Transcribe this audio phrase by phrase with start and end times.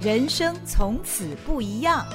[0.00, 2.06] 人生从此不一样。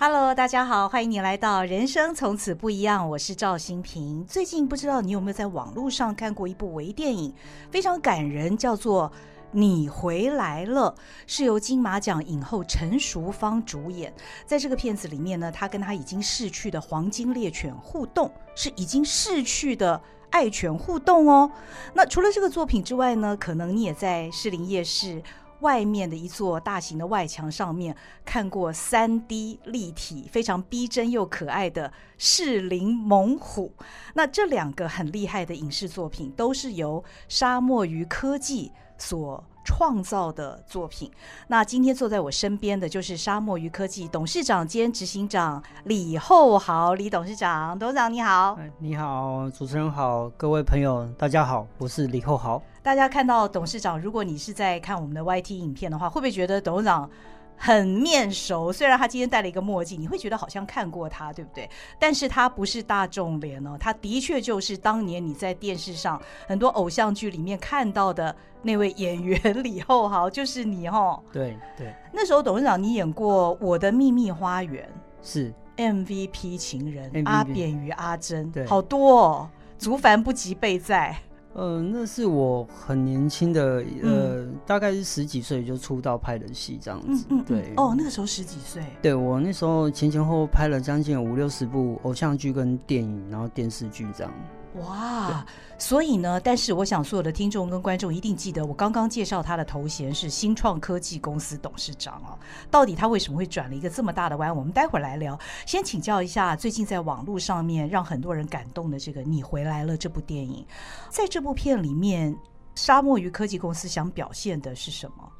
[0.00, 4.24] Hello，大家好，欢迎你来到《人生从此不一样》，我是赵新平。
[4.26, 7.32] 最近不知道你有没有在网络上看过一部微电影，
[7.70, 9.12] 非常感人，叫做。
[9.52, 10.94] 你回来了，
[11.26, 14.12] 是由金马奖影后陈淑芳主演。
[14.44, 19.98] 在这个片子里面呢，她跟她已经逝去的黄金猎犬互动，是已经逝去的
[20.36, 21.50] 爱犬互动哦。
[21.94, 25.22] 那除了这个作品之外呢，可能你也在士林夜市
[25.60, 33.72] 外面的一座大型的外墙上面看过三 D 立体、非常逼真又可爱的士林猛虎。
[34.12, 41.10] 那这两个很厉害的影视作品，都是由沙漠与科技所创造的作品。
[41.48, 48.56] 那今天坐在我身边的就是沙漠鱼科技董事长兼执行长李厚豪，李董事长，董事长你好。
[48.78, 52.62] 你好，主持人好，各位朋友大家好，我是李厚豪。
[52.80, 57.10] 大家看到董事长，如果你是在看我们的 YT 影片的话，会不会觉得董事长
[57.56, 61.68] 很面熟，虽然他今天戴了一个墨镜，你会觉得好像看过他，对不对？
[61.98, 71.22] 但是他不是大众脸哦，他的确就是当年你在电视上很多偶像剧里面看到的那位演员李厚豪，就是你哦。
[71.32, 74.88] 对对，那时候董事长你演过《我的秘密花园》，
[75.26, 81.16] 是 MVP 情人 MVP 阿扁与阿珍，对，好多哦，族繁不及备载。
[81.56, 87.24] 呃，那是我很年轻的，呃，嗯、大概是十几岁就出道拍的戏这样子。
[87.30, 88.82] 嗯嗯、对，哦，那个时候十几岁。
[89.00, 94.30] 对，我那时候前前后后拍了将近五六十部偶像剧跟电影，然后电视剧这样。
[94.76, 95.44] 哇，
[95.78, 102.38] 所以呢，但是我想所有的听众跟观众一定记得，我刚刚介绍他的头衔是新创科技公司董事长哦。
[102.70, 104.54] 到底他为什么会转了一个这么大的弯？
[104.54, 105.38] 我们待会儿来聊。
[105.64, 110.66] 先请教一下，最近在网络上面让很多人感动的这个《你回来了》这部电影，
[111.08, 112.36] 在这部片里面，
[112.74, 115.32] 沙漠鱼科技公司想表现的是什么？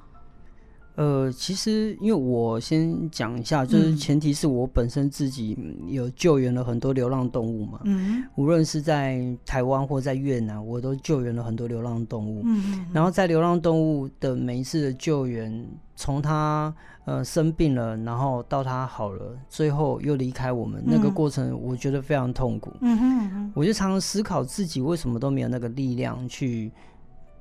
[0.97, 5.57] 呃，其实因为我先讲一下，就是前提是我本身自己
[5.89, 16.75] 有救援了很多流浪动物嘛，嗯，无论是在台湾或在越南，我都救援了很多流浪动物，嗯，然后在流浪动物的每一次的救援，从它
[17.05, 26.73] 呃生病了，然后到它好了，最后又离开我们，那个过程我觉得非常痛苦，嗯哼，我就常常思考自己为什么都没有那个力量去。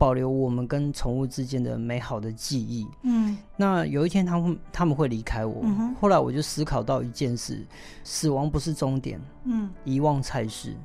[0.06, 2.88] 保留我们跟宠物之间的美好的记忆。
[3.02, 5.66] 嗯，那有一天他们他们会离开我。
[6.00, 7.66] 后来我就思考到一件事：
[8.04, 10.76] 死亡不是终点，嗯，遗忘才是。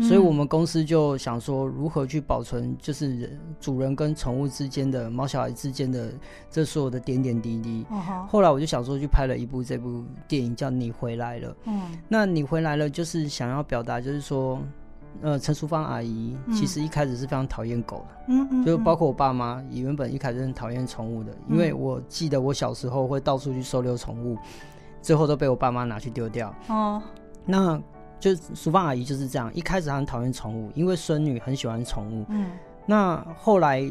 [0.00, 6.14] 所以我们公司就想说，如何去保存，就是主人跟宠物之间的、猫小孩之间的
[6.50, 7.84] 这所有的点点滴滴。
[7.90, 8.26] 哦。
[8.30, 11.50] 后来我就想说，去拍了一部这部电影，叫《你回来了》。
[11.66, 11.98] 嗯。
[12.08, 14.58] 那你回来了，就是想要表达，就是说。
[15.22, 24.38] 呃，陈淑芳阿姨其实一开始是非常讨厌狗的，嗯嗯，就包括我爸妈也原本一开始很讨厌宠物的，因为我记得我小时候会到处去收留宠物，
[25.02, 26.54] 最后都被我爸妈拿去丢掉。
[26.68, 27.02] 哦，
[27.44, 27.80] 那
[28.18, 32.50] 就淑芳阿姨就是这样，一开始她很讨厌宠物，因为孙女很喜欢宠物，嗯，
[32.86, 33.82] 那后来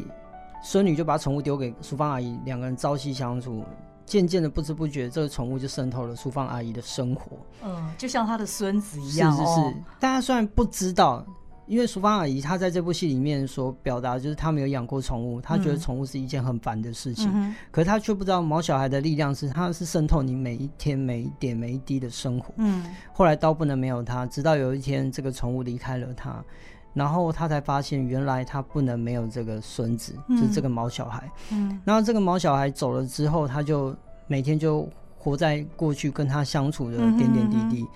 [0.62, 3.64] 孙女就把宠物丢给淑芳阿姨，两个人朝夕相处。
[4.10, 7.38] 渐渐的，不知不觉，这个宠物就渗透了淑芳阿姨的生活。
[7.62, 9.30] 嗯，就像她的孙子一样。
[9.30, 11.24] 是是是，大家虽然不知道，
[11.68, 17.30] 因为淑芳阿姨她在这部戏里面所表达，就是她没有养过宠物，她觉得宠物是一件很烦的事情。
[17.32, 22.52] 嗯、可是她却不知道，毛小孩的力量是，它是渗透你每一天、每一点、每一滴的生活。
[22.56, 22.84] 嗯。
[23.12, 26.44] 后来刀不能没有她，直到有一天，这个宠物离开了她。
[26.92, 31.30] 然后他才发现，原来他不能没有这个孙子，嗯、就是这个毛小孩。
[31.52, 33.94] 嗯，然后这个毛小孩走了之后，他就
[34.26, 37.82] 每天就活在过去跟他相处的点点滴滴。
[37.82, 37.88] 嗯、哼哼，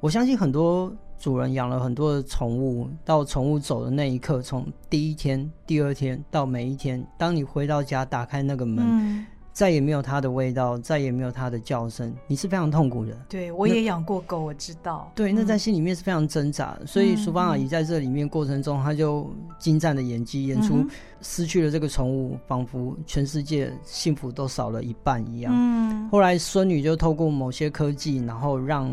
[0.00, 8.84] 我相信很多主人养了很多的宠物，到宠物走的那一刻，从第一天、第二天到每一天，当你回到家，打开那个门。
[8.88, 13.12] 嗯再也没有它的味道，再也没有它的叫声，你是非常痛苦的。
[13.28, 15.12] 对，我也养过狗，我知道。
[15.14, 16.74] 对，那在心里面是非常挣扎。
[16.80, 20.82] 嗯、所以淑芳阿姨在这里面过程中，她就精湛的演技，演出
[21.20, 25.52] 失去了这个宠物，仿佛全世界幸福都少了一半一样。
[25.54, 26.08] 嗯。
[26.08, 28.90] 后来孙女就透过某些科技，然后让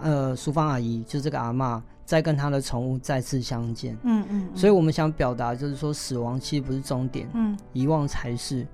[0.00, 3.96] 呃淑芳阿姨就这个阿妈再跟她的宠物再次相见。
[4.02, 4.48] 嗯嗯。
[4.52, 8.66] 嗯，所以我们想表达就是说，死亡其实不是终点，嗯，遗忘才是。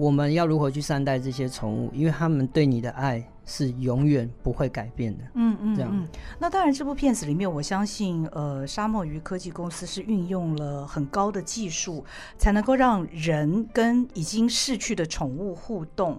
[0.00, 1.90] 我们要如何去善待这些宠物？
[1.92, 5.24] 因为他们对你的爱是永远不会改变的。
[5.34, 6.08] 嗯嗯，这样。
[6.38, 12.02] 那当然，这部片子里面，我相信，呃，沙漠鱼科技公司是运用了很高的技术，
[12.38, 16.18] 才能够让人跟已经逝去的宠物互动。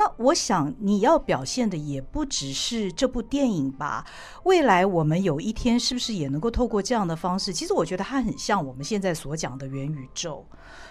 [0.00, 4.02] 那我想你要表现的也不只是这部电影吧？
[4.44, 7.52] 未来我们有一天是不是也能够透过这样的方式？
[7.52, 10.42] 其实我觉得它很像我们现在所讲的元宇宙，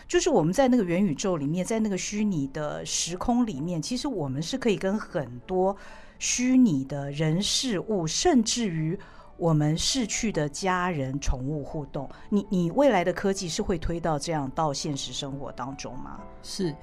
[0.07, 5.75] 就是我们在那个元宇宙里面，在那个虚拟的时空里面，其实我们是可以跟很多
[6.19, 8.95] 虚拟的人事物，甚至于
[9.37, 12.07] 我们逝去的家人、宠物互动。
[12.29, 16.19] 你你未来的科技是会推到这样到现实生活当中吗？
[16.43, 16.75] 是。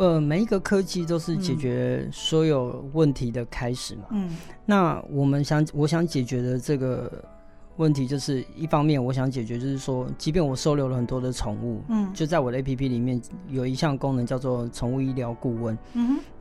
[0.00, 4.04] 呃，每一个科技都是解决所有问题的开始嘛。
[4.10, 7.22] 嗯，那我们想，我想解决的这个。
[7.80, 13.18] 问题就是一方面，我想解决就是说，即便我收留了很多的宠物，嗯，就在我的 APP 里面
[13.48, 15.76] 有一项功能叫做宠物医疗顾问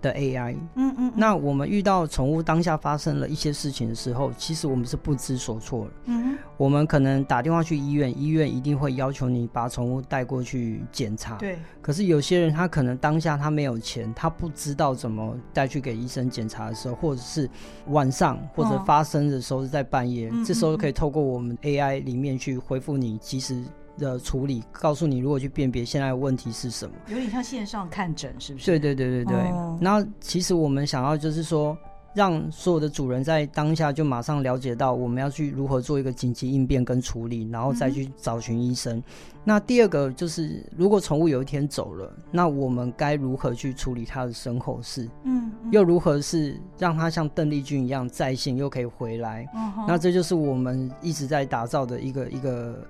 [0.02, 11.58] 的 AI，嗯嗯，那我们遇到宠物当下发生了一些事情的时候，其实我们是不知所措的，嗯，我们可能打电话去医院，医院一定会要求你把宠物带过去检查，对。
[11.82, 17.50] 可是有些人他可能当下他没有钱，他不知道怎么带去给医生检查的时候，或者是
[17.88, 21.29] 晚上或者发生的时候是在半夜，这时候可以透过。
[21.30, 23.64] 我们 AI 里面去回复你及时
[23.98, 28.66] 的处理，告诉你如何去辨别现在的问题是什么，有点像线上看诊，是不是？
[28.66, 29.36] 对对对对对。
[29.82, 31.78] 然后其实我们想要就是说，
[32.14, 38.98] 让所有的主人在当下就马上了解到我们要去如何做一个紧急应变跟处理，然后再去找寻医生。
[38.98, 39.04] 嗯
[39.46, 45.10] 那第二个就是，如果宠物有一天走了，那我们该如何去处理它的身后事？
[45.24, 49.50] 嗯，嗯，又如何是让它像邓丽君一样在线又可以回来？
[49.56, 52.86] 嗯，那这就是我们一直在打造的一个一个。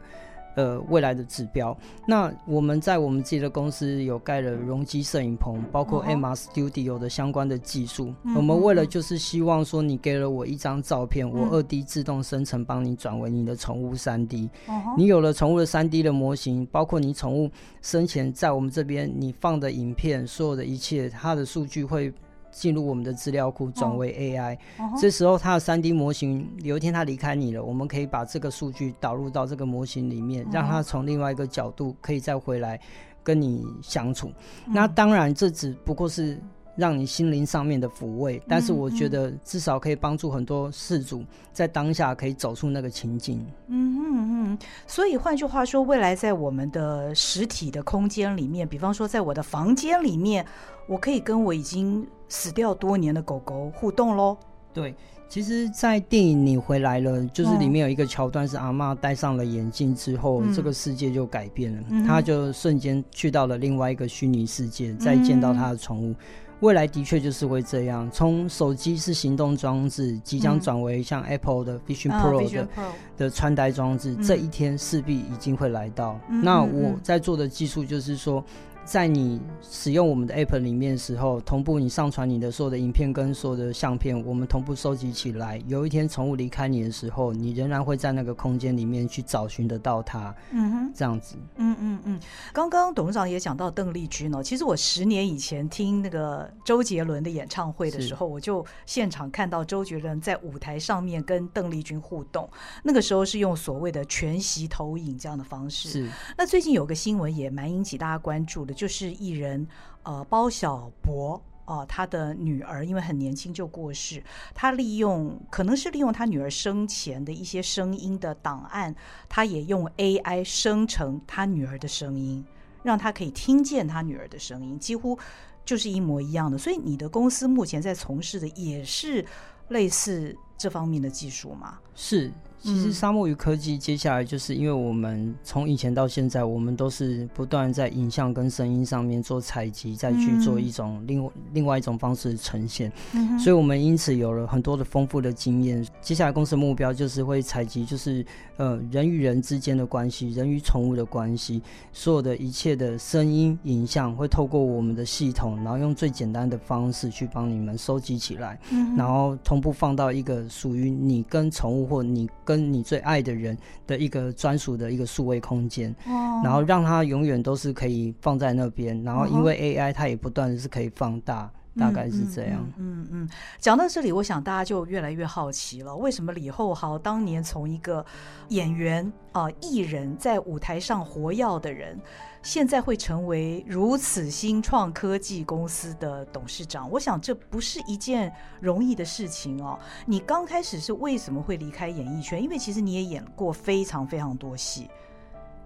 [0.60, 1.76] 呃，未来的指标。
[2.06, 8.10] 那我们在我们自己的公司有盖了容积摄影棚，包括 MR Studio 的相关的技术。
[8.10, 14.50] 哦、我们为了就是希望说，你给了我一张照片，嗯、我二 D 自动生成，帮你转为你的宠物三 D。
[14.68, 17.50] 哦、你有了宠物的三 D 的模型，包括你宠物
[17.82, 22.14] 生前在我们这边你放的影片，所有的一切，它的数据会。
[22.52, 24.58] 进入我们的资料库，转为 AI。
[24.80, 25.00] Oh.
[25.00, 32.80] 这时候，它的 3D 模型有一天它离开你了，我们可以把这个数据导入到这个模型里面，让它从另外一个角度可以再回来
[33.24, 34.32] 跟你相处。
[34.66, 36.40] 那当然，这只不过是。
[36.76, 43.46] 让你心灵上面的抚慰，但是我觉得至少可以帮助很多事主在当下可以走出那个情境。
[43.68, 44.60] 嗯嗯嗯。
[44.88, 50.46] 所以换句话说，未来在我们的实体的空间里面，比方说在我的房间里面，
[50.88, 54.38] 我可以跟我已经死掉多年的狗狗互动喽。
[54.74, 54.96] 对，
[55.28, 66.12] 其实，在电影你回来了，就是里面有一个桥段是阿妈戴上了眼镜之后，嗯、这个世界就改变了，嗯、他就瞬间去到了另外一个虚拟世界，再见到他的宠物。
[66.12, 66.16] 嗯
[66.60, 72.84] 未来的确就是会这样，从手机是行动装置，即将转为像 Apple 的 Vision Pro 的、嗯、
[73.16, 76.20] 的穿戴装置，嗯、这一天势必已经会来到。
[76.28, 78.44] 嗯、那我在做的技术就是说。
[78.90, 85.62] 在你使用我们的 App 里面的时候，同步你上传你的所有的影片跟所有的相片，我们同步收集起来。
[85.68, 90.34] 有一天宠物离开你的时候，你仍然会在那个空间里面去找寻得到它。
[90.50, 91.36] 嗯哼，这样子。
[91.58, 92.20] 嗯嗯嗯。
[92.52, 102.50] 刚刚董事长也讲到邓丽君哦，其实我十年以前听那个周杰伦的演唱会的时候，我就现场看到周杰伦在舞台上面跟邓丽君互动。
[102.82, 105.90] 那个时候是用所谓的全息投影这样的方式。
[105.90, 106.10] 是。
[106.36, 108.74] 那最近有个新闻也蛮引起大家关注的。
[108.80, 109.68] 就是艺人
[110.04, 114.24] 呃包小柏哦、他的女儿因为很年轻就过世，
[114.56, 118.96] 他利用可能是利用他女儿生前的一些声音的档案，
[119.28, 122.44] 他也用 AI 生成他女儿的声音，
[122.82, 125.16] 让他可以听见他女儿的声音，几乎
[125.64, 126.58] 就是一模一样的。
[126.58, 129.24] 所以你的公司目前在从事的也是
[129.68, 131.78] 类似这方面的技术吗？
[131.94, 132.32] 是。
[132.62, 142.92] 其实沙漠鱼科技接下来就是因为我们从以前到现在，我们都是不断在影像跟声音上面做采集，再去做一种另另外一种方式呈现。
[143.40, 145.88] 所以我们因此有了很多的丰富的经验。
[146.02, 148.26] 接下来公司目标就是会采集，就是
[148.58, 151.62] 呃人与人之间的关系，人与宠物的关系，
[151.94, 158.60] 所有的一切的声音、影像会透过我们的系统，然后用最简单的方式去帮你们收集起来，
[158.98, 162.30] 然后同步放到一个属于你跟宠物或你。
[162.50, 165.96] 跟你最爱的人的一个专属的一个数位空间，
[166.44, 171.48] 然后让它永远都是可以放在那边，然后因为 AI 它也不断的是可以放大，
[171.80, 172.66] 大概是这样。
[172.78, 178.06] 嗯嗯，讲到这里，我想大家就越来越好奇了，为什么李厚豪当年从一个
[178.50, 182.00] 演员啊艺人，在舞台上活跃的人，
[182.44, 189.80] 现在会成为如此新创科技公司的董事长，我想这不是一件容易的事情哦。
[190.06, 192.42] 你刚开始是为什么会离开演艺圈？
[192.42, 194.90] 因为其实你也演过非常非常多戏。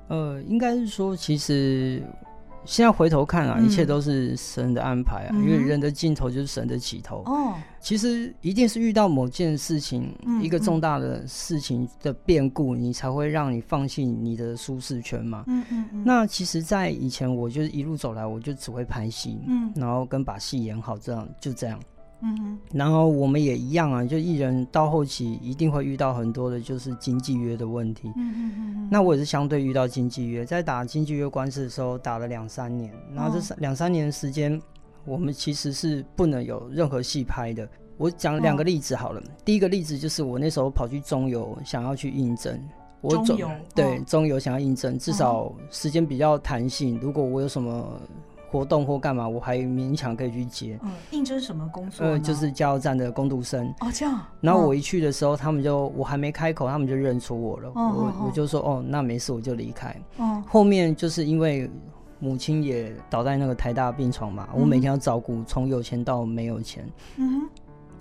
[0.10, 2.04] 呃，应该是说，其实
[2.66, 7.24] 现在回头看啊，嗯、一切都是神的安排啊，嗯、因为人的尽头就是神的起头。
[7.26, 15.44] 哦，其实一定是遇到某件事情，嗯、一个重大的事情的变故，嗯、你才会让你放弃你的舒适圈嘛。
[15.48, 15.86] 嗯嗯。
[15.92, 21.80] 嗯，那其实，在以前，我就是一路走来，我就只会拍戏，嗯，然后跟把戏演好，这样就这样。
[22.24, 28.10] 嗯哼，然后我们也一样啊，就艺人到后期一定会遇到很多的，就是经纪约的问题。
[28.16, 28.88] 嗯哼嗯嗯。
[28.90, 32.94] 那我也是相对遇到经纪约，在打经纪约官司的时候，打了两三年。
[33.14, 34.62] 然后这三两三年的时间，
[35.04, 37.68] 我们其实是不能有任何戏拍的。
[37.98, 39.20] 我讲两个例子好了。
[39.20, 42.58] 哦、第一个例子就是我那时候跑去中游，想要去应征。
[43.02, 46.98] 我中油对中游想要应征，至少时间比较弹性。
[47.02, 48.00] 如果我有什么。
[48.54, 50.80] 活动或干嘛，我还勉强可以去接。
[50.84, 52.06] 嗯，应征什么工作？
[52.06, 53.68] 呃，就是加油站的工读生。
[53.80, 54.22] 哦，这样。
[54.42, 57.72] 然后我一去的时候，他们就我还没开口，他们就认出我了。
[57.74, 59.96] 我我就说哦，那没事，我就离开。
[60.18, 60.44] 哦。
[60.48, 61.68] 后面就是因为
[62.20, 66.88] 母亲也倒在那个台大病床嘛，我每天要照顾，从有钱到没有钱。
[67.18, 67.42] 嗯。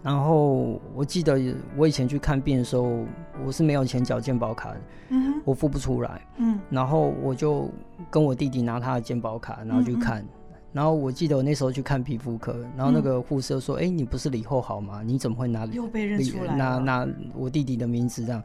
[0.03, 1.41] 然后我记得
[1.77, 3.05] 我以前去看病的时候，
[3.47, 4.81] 我是没有钱缴健保卡的。
[5.09, 5.41] 嗯。
[5.47, 6.21] 我付不出来。
[6.37, 6.61] 嗯。
[6.69, 7.71] 然后我就
[8.11, 10.23] 跟我弟弟拿他的健保卡，然后去看。
[10.73, 15.03] 然后我记得我那时候去看皮肤科，然后那个护士就说：“哎、嗯，你不是李厚豪吗？
[15.05, 18.43] 你怎么会拿又被认出来拿拿我弟弟的名字这样？”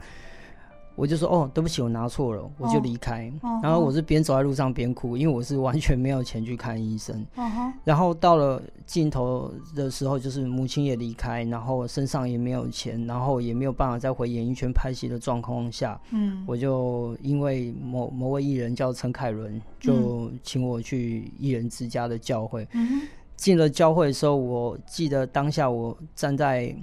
[0.98, 3.32] 我就说哦，对不起，我拿错了，我就离开。
[3.44, 7.24] 哦、然后我是边走在路上边哭，因为我是完全没有钱去看医生。
[7.36, 22.68] 哦、然后到了尽头的时候，就是母亲也离开，然后身上也没有钱，然后也没有办法再回演艺圈拍戏的状况下，嗯，我就因为某某位艺人叫陈凯伦，就请我去艺人之家的教会。
[22.74, 23.02] 嗯，
[23.36, 26.76] 进了教会的时候，我记得当下我站在。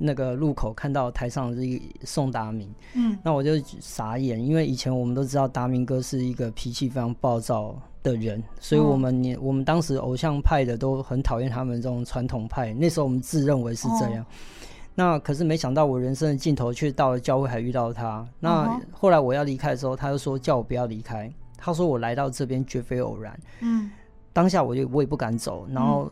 [0.00, 14.22] 那个路口看到台上是一宋达明，嗯，那我就傻眼，因为以前我们都知道达明哥是一个脾气非常暴躁的人，所以我们年、哦、我们当时偶像派的都很讨厌他们这种传统派，那时候我们自认为是这样。
[14.22, 14.26] 哦、
[14.94, 18.24] 那可是没想到我人生的尽头却到了教会还遇到他。
[18.38, 23.36] 那后来我要离开的时候，他就说叫我不要离开，他说我来到这边绝非偶然。
[23.62, 23.90] 嗯，
[24.32, 26.08] 当下我就我也不敢走，然后。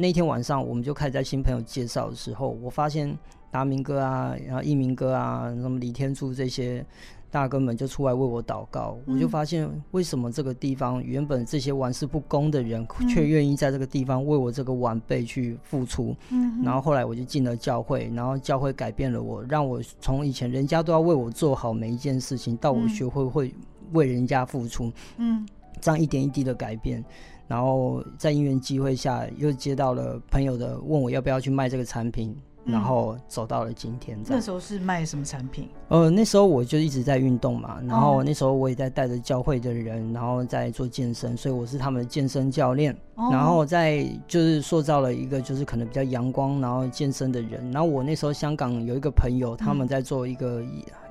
[0.00, 3.16] 嗯那天晚上，我们就开始在新朋友介绍的时候，我发现
[3.50, 6.84] 达明哥啊，然后一鸣哥啊，什么李天柱这些
[7.30, 8.96] 大哥们就出来为我祷告。
[9.04, 16.16] 嗯、我就发现，为什么这个地方原本这些玩世不恭的人，却愿意在这个地方为我这个晚辈去付出？
[16.30, 23.54] 嗯，然后后来我就进了教会，然后教会改变了我，让我从以前人家都要为我做好每一件事情，到我学会会
[23.92, 24.90] 为人家付出。
[25.18, 25.46] 嗯，
[25.78, 27.04] 这样一点一滴的改变。
[27.50, 32.32] 然后在因缘机会下，又接到了朋友的问我要不要去卖这个产品，
[32.64, 34.16] 嗯、然后走到了今天。
[34.24, 35.68] 那时候是卖什么产品？
[35.88, 42.96] 呃，那时候我就一直在运动嘛，然后那时候我也在带着教会的人，然后在做健身，所以我是他们的健身教练。
[43.16, 47.68] 哦、然后在就是塑造了一个就是可能比较阳光，然后健身的人。
[47.72, 50.62] 然后我那时候香港有一个朋友，他们在做一个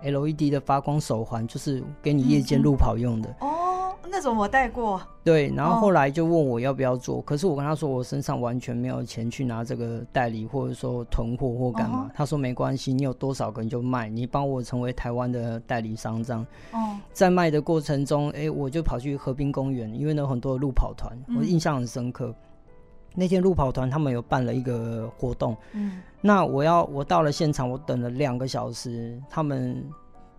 [0.04, 3.30] LED 的发光手环，就是给你夜间路跑用的。
[3.42, 12.08] 嗯嗯哦那种我带过，对，然后后来就问我要不要做，哦、可是我跟他说我身上完全没有钱去拿这个代理，或者说囤货或干嘛。
[12.08, 16.46] 哦、他说没关系，你有多少个你就卖，你帮我成为台湾的代理商这样。
[16.72, 22.28] 哦，在卖的过程中，哎，我就跑去河滨公园，因为那有很多路跑团，我印象很深刻。
[22.28, 22.36] 嗯、
[23.16, 29.84] 那天路跑团他们有办了一个活动，嗯，那我要我到了现场，我等了两个小时，他们。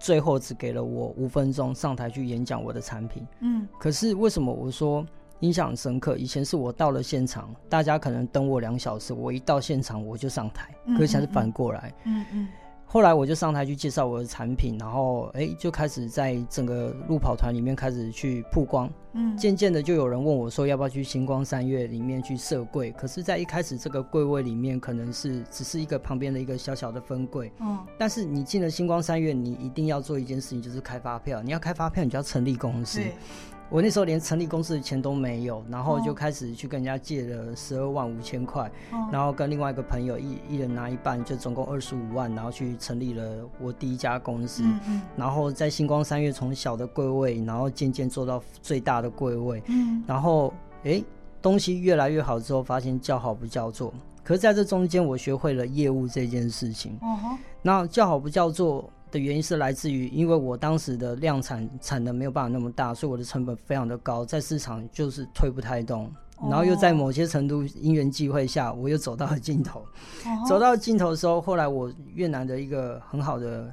[0.01, 3.25] 最后只给了我五分钟上台去演讲我的产品。
[3.41, 5.07] 嗯，可是为什么我说
[5.41, 6.17] 印象深刻？
[6.17, 11.93] 以前是我到了现场，大家可能等我两小时，我一到现场我就上台，嗯，可是现在是反过来。
[12.05, 12.49] 嗯嗯。
[12.91, 18.91] 嗯后来我就上台去介绍我的产品，然后哎，就开始在整个路跑团里面开始去曝光。
[19.13, 22.91] 嗯，渐渐的就有人问我说，要不要去星光三月里面去设柜？
[22.93, 27.53] 可是，在一开始这个柜位里面，可能是只是一个旁边的一个小小的分柜。
[27.61, 31.41] 嗯，但是你进了星光三月，你一定要做一件事情，就是开发票。
[31.43, 33.01] 你要开发票，你就要成立公司。
[33.71, 44.65] 我那时候连成立公司的钱都没有，然后就开始去跟人家借了十二万五千块，哦、然后跟另外一个朋友一一人拿一半，就总共二十五万，然后去成立了我第一家公司。
[44.65, 49.63] 嗯嗯、然后在星光三月从小的柜位，然后渐渐做到最大的柜位。
[49.69, 51.01] 嗯、然后哎，
[51.41, 53.95] 东西越来越好之后，发现叫好不叫座。
[54.25, 56.99] 可是在这中间，我学会了业务这件事情。
[57.01, 58.91] 哦、吼那叫好不叫座。
[59.11, 66.11] 的原因是来自于，因为我当时的量产产能没有办法那么大，所以我的成本非常的高，在市场就是推不太动。
[66.49, 69.85] 然后又在某些程度因缘际会下，我又走到了尽头。
[70.49, 73.71] 走到尽头的时候，后来我越南的一个很好的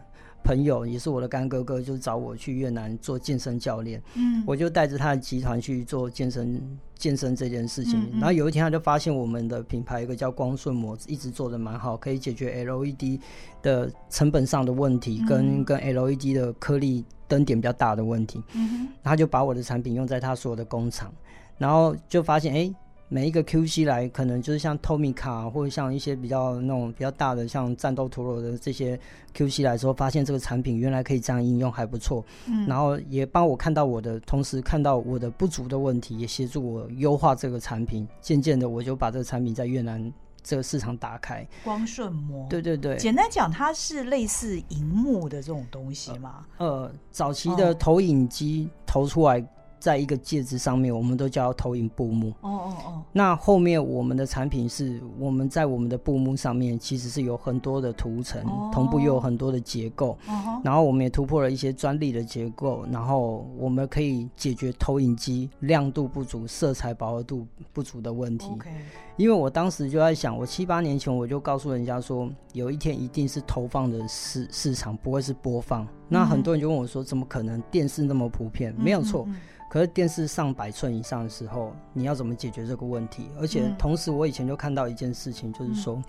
[0.47, 4.01] 朋友，也是我的干哥哥，就找我去越南做健身教练。
[4.15, 6.61] 嗯，我就带着他的集团去做健身
[6.95, 7.99] 健身这件事情。
[7.99, 13.19] 嗯嗯，然后有一天他就发现我们的品牌一个叫光顺膜，一直做的蛮好，可以解决 LED
[13.61, 18.41] 的成本上的问题，跟、嗯、跟 LED 的颗粒灯点比较大的问题。
[18.53, 21.13] 嗯哼，他就把我的产品用在他所有的工厂，
[21.57, 22.57] 然后就发现哎。
[22.59, 22.75] 欸
[23.09, 28.99] 每一个 QC 来，可能就是像 Tomica 或者像一些比较那种比较大的，像战斗陀螺的这些
[29.33, 32.25] QC 来说，发现这个产品原来可以这样应用，还不错。
[32.47, 38.05] 嗯，然后也帮我看到我的，同时看到我的不足的问题，也协助我优化这个产品。
[38.19, 40.11] 渐渐的，我就把这个产品在越南
[40.43, 41.47] 这个市场打开。
[41.63, 46.45] 光顺膜，对对对，简单讲，它是类似荧幕的这种东西吗？
[46.57, 49.41] 呃，呃，早期的投影机投出来。
[49.79, 52.29] 在一个介质上面，我们都叫投影布幕。
[52.41, 53.03] 哦哦哦。
[53.11, 58.73] 那后面我们的产品是，我们在我们的布幕上面其实是有很多的涂层，oh.
[58.73, 60.17] 同步又有很多的结构。
[60.27, 60.61] Uh.
[60.63, 68.47] 然后我们也突破了一些专利的结构，然后我们可以解决投影机亮度不足、色彩饱和度不足的问题。
[68.47, 69.06] Okay.
[69.17, 75.79] 因为我当时就在想，我七八年前我就告诉人家说，有一天一定是投放的市市场，不会是播放。
[75.79, 76.07] Mm hmm.
[76.07, 77.59] 那很多人就问我说，怎么可能？
[77.71, 79.23] 电视那么普遍，没有错。
[79.23, 79.41] Mm hmm.
[79.69, 83.29] 可是电视上百寸以上的时候，你要怎么解决这个问题？
[83.39, 86.03] 而且同时，我以前就看到一件事情，就是说，嗯、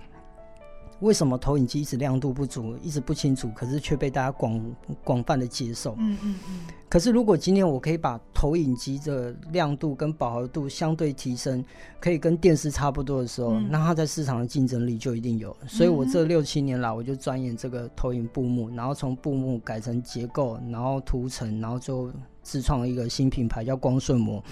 [1.00, 4.60] 为什么投影机一直亮度不足，一直不清楚，可是却被大家广
[5.04, 5.94] 广泛的接受？
[5.98, 6.60] 嗯嗯嗯。
[6.88, 11.64] 可是如果今天我可以把投影机的亮度跟饱和度相对提升，
[12.00, 15.54] 可以跟电视差不多的时候，嗯、那它在市场的竞争力就一定有。
[15.66, 22.10] 所以我这六七年来，我就钻研这个投影布幕，然后从布幕改成结构，然后涂层，然后就。
[22.48, 24.42] 自创一个新品牌叫光顺膜，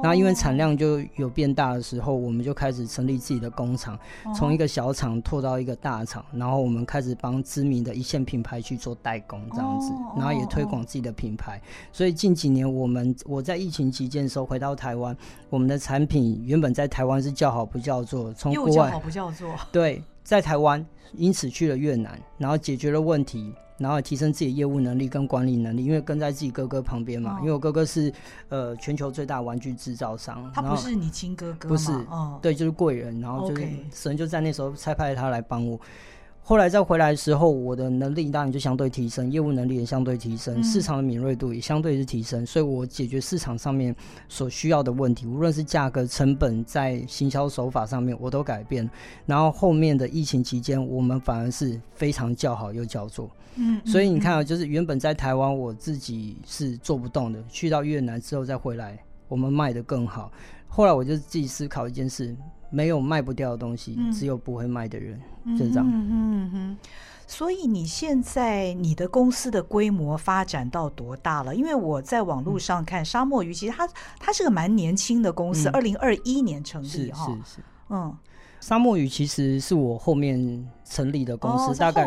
[0.00, 3.98] 然后因为产量就有变大的时候，我们就开始成立自己的工厂，
[4.36, 11.60] 从一个小厂拓到一个大厂，然后我们开始帮知名的一线品牌去做代工这样子，然后也推广自己的品牌。
[11.90, 15.16] 所以近几年我们我在疫情期间的时候回到台湾，
[15.48, 20.84] 我们的产品原本在台湾是叫好不叫座，从国外叫好不叫座，对，在台湾
[21.14, 23.52] 因此去了越南，然后解决了问题。
[23.80, 27.36] 然后提升自己业务能力跟管理能力，因为跟在自己哥哥旁边嘛。
[27.36, 28.12] 哦、因为我哥哥是
[28.50, 31.74] 呃全球最大玩具制造商，他不是你亲哥哥吗？
[31.74, 33.18] 不是，哦、对，就是贵人。
[33.22, 35.80] 然后就是神就在那时候差派他来帮我。
[36.50, 43.94] 后来再回来的时候，我的能力当然就相对提升，业务能力也相对提升，嗯、市场的敏锐度也相对是提升，所以我解决市场上面
[44.28, 48.90] 所需要的问题，无论是价格、成本，在行销手法上面我都改变。
[49.26, 53.30] 然后后面的疫情期间，我们反而是非常叫好又叫座。
[53.54, 60.32] 嗯，所以你看啊，就是原本在台湾我自己是做不动的，去到越南之后再回来，我们卖得更好。
[60.66, 62.36] 后来我就自己思考一件事。
[62.70, 65.20] 没有卖不掉的东西，嗯、只有不会卖的人，
[65.58, 65.84] 这样。
[65.86, 66.78] 嗯嗯嗯。
[67.26, 71.54] 所以你现在你的公司的规模发展到多大了？
[71.54, 77.26] 因为我在网络上看沙漠鱼，其实它它是个蛮年轻的公司，二零二一年成立哈。
[77.26, 77.60] 是是是。
[77.90, 78.16] 嗯。
[78.60, 82.04] 沙漠鱼其实是我后面成立的公司，大概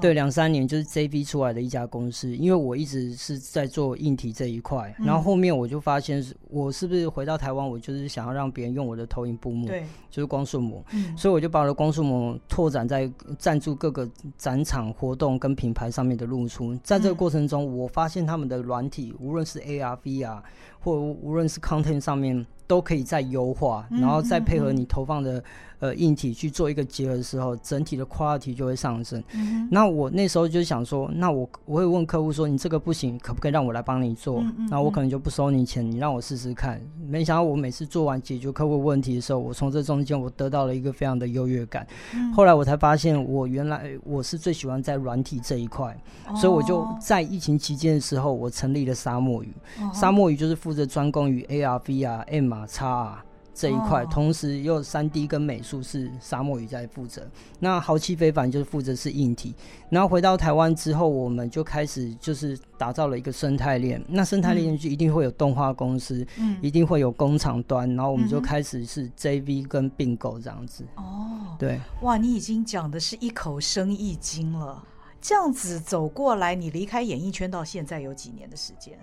[0.00, 2.36] 对两三年就是 JV 出来的一家公司。
[2.36, 10.84] 因为我一直是在做硬体这一块，然后后面我就发现，我是不是回到台湾，我就是想要让别人用我的投影布幕，对，就是光顺膜，
[11.16, 16.76] 所以我就把我的光束膜拓展在赞助各个展场活动跟品牌上面的露出。
[16.84, 20.42] 在这个过程中，我发现他们的软体，无论是 AR、VR，
[20.80, 22.46] 或无论是 content 上面。
[22.68, 25.42] 都可以再优化，然后再配合你投放的
[25.80, 29.22] 呃硬体去做一个结合的时候，整体的 quality 就会上升。
[29.34, 34.42] 嗯、那我那时候就想说，那我我会问客户说，你这个不行，可不可以让我来帮你做？
[34.68, 36.80] 那我可能就不收你钱，你让我试试看。
[37.06, 41.86] 没想到我每次做完解决客户问题的时候，我从这中间我得到了一个非常的优越感。
[42.14, 49.52] 嗯、后来我才发现，我原来我是最喜欢在软体这一块，哦、所以我就在疫情期间的时候，我成立了沙漠鱼。
[49.80, 52.48] 哦、沙漠鱼就是负责专攻于 AR、VR、M。
[52.66, 53.22] 差
[53.58, 54.10] 这一块，oh.
[54.12, 59.52] 同时又三 D 跟美术是沙漠鱼在负责，那豪气非凡就是负责是硬体。
[59.90, 64.00] 然后回到台湾之后，我们就开始就是打造了一个生态链。
[64.06, 70.84] 那生态链就一定会有动画公司，嗯，一定会有工厂端，然后我们就开始是 JV 跟并购这样子。
[70.94, 71.02] 哦
[71.50, 71.58] ，oh.
[71.58, 74.84] 对，哇，你已经讲的是一口生意经了。
[75.20, 78.96] 这样子走过来，你离开演艺圈到现在有几年的时间？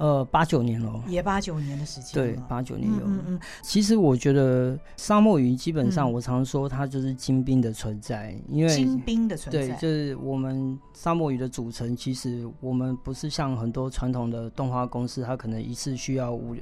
[0.00, 3.04] 呃，八九年了，也八九年的时间，对，八九年有。
[3.04, 3.40] 嗯嗯。
[3.62, 11.94] 其实我觉得沙漠鱼基本上，我常说它就是精兵的存在，因为精兵的存在，对，就是我们沙漠鱼的组成。
[11.94, 16.56] 其实我们不是像很多传统的动画公司，它可能一次需要五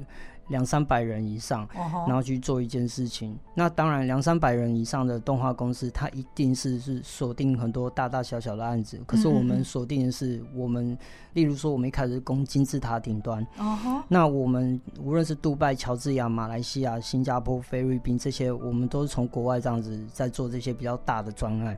[0.49, 2.07] 两三百人以上，uh.
[2.07, 3.39] 然后去做一件事情。
[3.55, 9.01] 那当然，两三百人以上的动画公司，它一定是是锁定很多大大小小的案子。
[9.07, 10.97] 可是我们锁定的是我们，
[11.35, 13.47] 例如说，我们一开始攻金字塔顶端。
[13.59, 14.03] Uh huh.
[14.09, 21.77] 那我们无论是杜拜、乔治亚、马来西亚、新加坡、菲律宾这些，我们都是从国外这样子在做这些比较大的专案。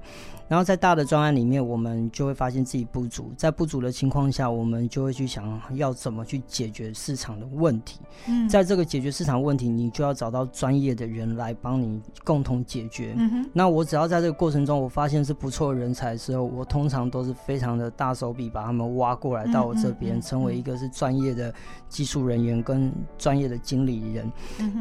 [0.48, 8.00] 然后在大的专案里面，我们就会发现自己不足，在不足的情况下，我们就会去想要怎么去解决市场的问题。
[8.26, 13.14] 嗯，在这个解决市场问题，你就要找到专业的人来帮你共同解决。
[13.16, 21.52] 嗯哼，那我只要在这个过程中，我发现是不错的人才的时候，我通常都是非常的大手笔把他们挖过来到我这边，嗯嗯、成为一个是专业的
[21.88, 24.30] 技术人员跟专业的经理人。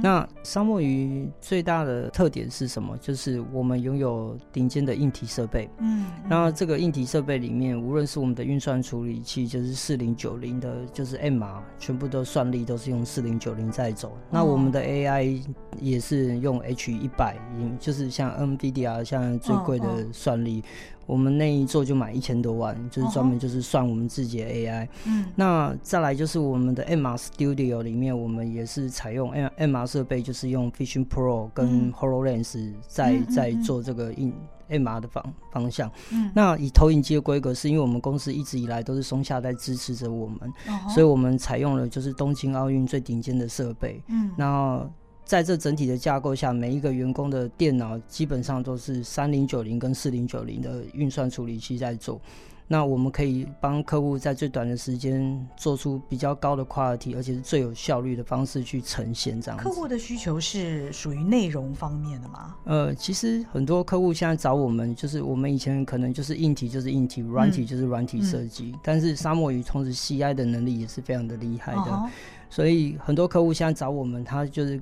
[0.02, 2.98] 那沙漠鱼最大的特点是什么？
[2.98, 5.70] 就是我们拥有顶尖的硬体设备。
[5.80, 14.12] 嗯，那这个硬体设备里面，无论是我们的运算处理器，就是四零九零的，就是 MR，全部都算力都是用四零九零在走。
[14.30, 15.42] 那我们的 AI
[15.80, 17.38] 也是用 H 一百，
[17.80, 20.64] 就是像 NVIDIA 像最贵的算力，
[21.10, 24.88] 我们那一座就买一千多万，就是专门就是算我们自己的 AI。
[25.06, 34.32] 嗯，那再来就是我们的 MR Studio 里面，我们也是采用 MR 设备，就是用 Vision Pro 跟 HoloLens 在在做这个印。
[34.70, 44.88] MR 的方方向，嗯，那以投影机的规格，是因为我们公司一直以来都是松下在支持着我们，哦、所以我们采用了就是东京奥运最顶尖的设备，嗯，然后
[45.30, 52.20] 在这整体的架构下，每一个员工的电脑基本上都是三零九零跟四零九零的运算处理器在做。
[52.68, 59.64] 那我们可以帮客户在最短的时间做出比较高的 quality，而且是最有效率的方式去呈现这样子。
[59.64, 62.56] 客户的需求是属于内容方面的吗？
[62.64, 72.10] 呃，其实很多客户现在找我们，就是我们以前可能就是硬体就是硬体，软体就是软体设计，嗯嗯、但是沙漠鱼同时 CI 的能力也是非常的厉害的，哦、
[72.50, 74.82] 所以很多客户现在找我们，他就是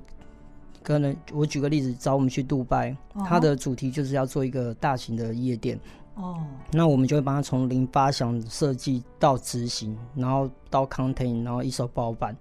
[0.88, 5.78] 可能我举个例子，找我们去杜拜，哦、他的主题就是要做一个大型的夜店。
[6.16, 12.34] 哦，那我们就会帮他从零发想设计到执行，然后到 content，然后一手包办。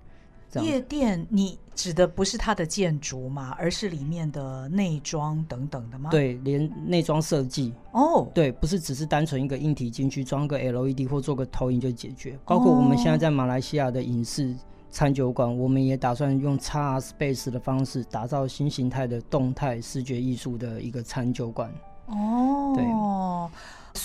[0.62, 3.50] 夜店，你指的不是它的建筑嘛？
[3.58, 6.08] 而是里面的内装等等的吗？
[6.08, 12.38] 对，连内装设计哦，对，不是只是单纯一个硬体进去装个 LED 或做个投影就解决。
[12.46, 14.54] 包括我们现在在马来西亚的影视
[14.96, 21.70] 餐酒馆，我们也打算用 XR Space 的方式打造新形态的动态视觉艺术的一个餐酒馆。
[22.06, 22.82] 哦，对，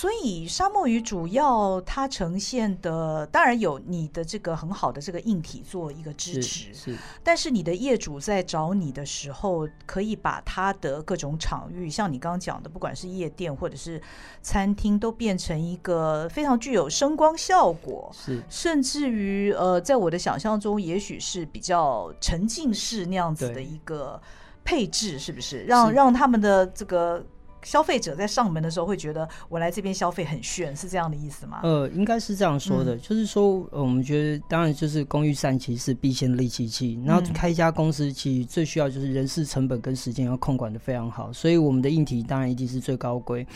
[0.02, 14.02] 所以沙漠鱼主要它呈现的，当然有你的这个很好的这个硬体做一个支持，是，是，但是你的业主在找你的时候，可以把他的各种场域，像你刚刚讲的，不管是夜店或者是
[14.42, 24.20] 餐厅，都变成一个非常具有声光效果，是，甚至于呃，在我的想象中，也许是比较沉浸式那样子的一个
[24.64, 25.62] 配置，是不是？
[25.62, 27.24] 让是让他们的这个。
[27.62, 31.60] 消费者在上门的时候会觉得我来这边消费很炫，是这样的意思吗？
[31.62, 37.00] 呃，应该是这样说的，嗯、就是说，呃，我们觉得当然就是工欲善其事，必先利其器。
[37.04, 43.46] 然后开一家公司，其实最需要就是人事成本跟时间要控管的非常好，所以我们的硬体当然一定是最高规。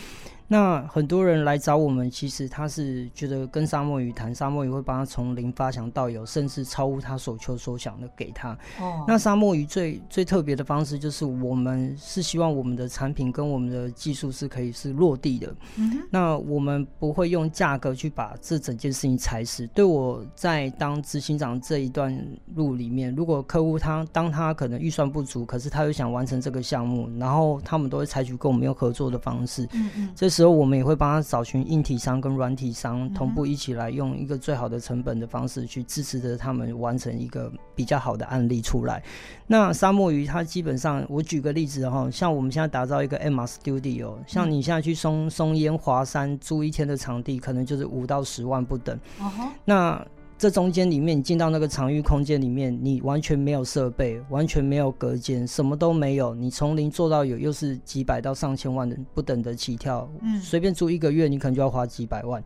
[0.48, 8.50] 那很多人来找我们，其实他是觉得跟沙漠鱼谈，沙漠鱼会帮他从零发想到有，甚至超乎他所求所想的给他。
[8.80, 15.54] 哦，那沙漠鱼最最特别的方式就是，我们是希望我们的产品跟我们的技术是可以是落地的。
[15.76, 19.66] 嗯哼，那我们不会用价格去把这整件事情踩死。
[19.68, 22.16] 对我在当执行长这一段
[22.54, 29.64] 路里面，如果客户他当他可能预算不足，可是他又想完成这个项目，然后他们都会采取跟我们有合作的方式。
[29.72, 39.02] 嗯嗯，这时候我们也会帮他找寻硬体商跟软体商同步一起来，用一个最好的成本的方式去支持着他们完成一个比较好的案例出来。
[39.46, 48.94] 那沙漠鱼它基本上，我举个例子哈，像我们现在打造一个 MR Studio，像你现在去松松烟华山租一天的场地，可能就是五到十万不等。
[49.18, 49.48] Uh.
[49.64, 50.06] 那
[50.38, 56.34] 这中间里面，你进到那个场域空间里面，你完全没有设备，完全没有隔间，什么都没有。
[56.34, 60.06] 你从零做到有，又是几百到上千万的不等的起跳。
[60.20, 62.42] 嗯，随便租一个月，你可能就要花几百万。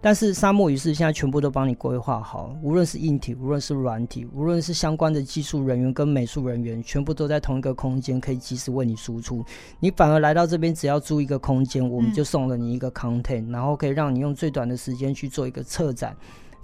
[0.00, 9.42] 但是沙漠鱼是现在全部都帮你规划好，无论是硬体，无论是软体，无论是相关的技术人员跟美术人员，全部都在同一个空间，可以及时为你输出。
[9.80, 16.14] 你反而来到这边，只要租一个空间，我们就送了你一个 content，、嗯、然后可以让你用最短的时间去做一个策展。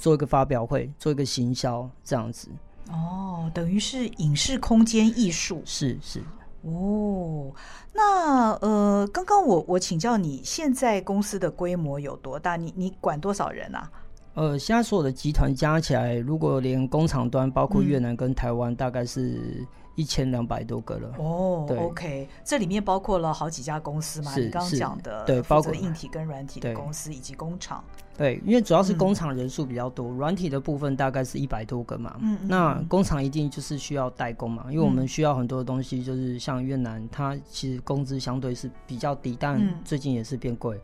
[0.01, 2.49] 做一个发表会，做一个行销，这样子。
[2.89, 5.63] 哦，等于是影视空间艺术。
[5.65, 6.21] 是是。
[6.63, 7.53] 哦，
[7.93, 12.57] 那呃，刚刚我我请教你，现在公司的规模有多大？
[12.57, 13.91] 你你管多少人啊？
[14.35, 19.65] 呃，现在所有的集团加起来，如果连工厂端，包括越南跟台湾，大概是。
[19.95, 24.35] 一千两百多个了哦、oh,，OK，这里面包括了好几家公司嘛？
[24.37, 27.83] 你刚刚讲的，对，包括硬体跟软体的公司以及工厂。
[28.17, 32.17] 对，因为主要是工厂人数比较多，嗯、软体的部分大概是一百多个嘛。
[32.21, 40.77] 嗯，嗯，那工厂一定就是需要代工嘛，因为我们需要很多东西，就是像越南，它其实工资相对是比较低，但最近也是变贵。
[40.77, 40.83] 嗯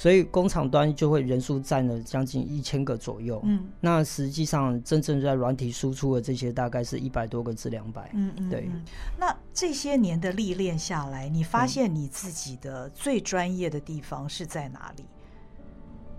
[0.00, 8.66] 所以工厂端就会人数占了将近一千个左右，嗯，那实际上真正在软体输出的这些大概是一百多个至两百，嗯嗯，对。
[9.18, 15.04] 那这些年的历练下来，你发现你自己的最专业的地方是在哪里？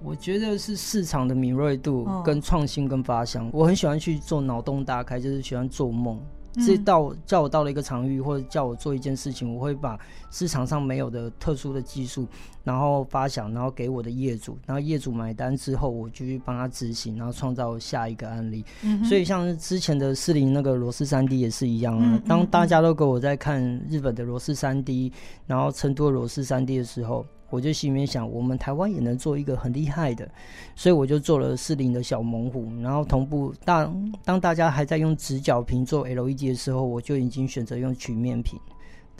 [0.03, 6.19] 我觉得是市场的敏锐度跟创新跟发想，我很喜欢去做脑洞大开，就是喜欢做梦。
[6.65, 9.97] 这到叫我到了一个场域，或者叫我做一件事情，我会把
[10.29, 12.27] 市场上没有的特殊的技术，
[12.63, 18.65] 然后发想，然后给我的业主，然后业主买单之后，我就去帮他执行，然后创造下一个案例。
[18.83, 22.21] 嗯、所以像之前的四零那个螺丝三 D 也是一样啊。
[22.27, 25.11] 当大家都给我在看日本的螺丝三 D，
[25.47, 27.25] 然后成都的螺丝 3D 的时候。
[27.51, 30.27] 我就心里面想，我们台湾也能做一个很厉害的，
[30.75, 38.59] 所以我就做了四零的小猛虎，然后同步当当大家还在用直角屏做 LED 的时候，我就已经选择用曲面屏。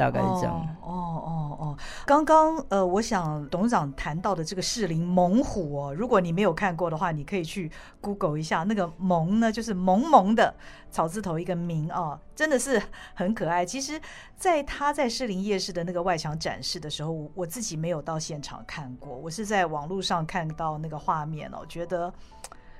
[0.02, 0.56] 大概是这样。
[0.82, 8.64] 哦哦哦，刚刚呃，我想董事长谈到的这个士林猛虎哦，如果你没有看过的话，你可以去 Google 一下。
[8.64, 10.56] 那个萌呢，就是萌萌的
[10.90, 12.82] 草字头一个明哦，真的是
[13.14, 13.64] 很可爱。
[13.64, 14.02] 其实，
[14.36, 22.12] 在他在士林夜市的那个外墙展示的时候，我自己没有到现场看过，我是在网络上看到那个画面哦，觉得